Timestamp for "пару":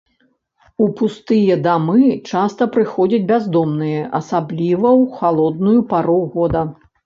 5.97-6.21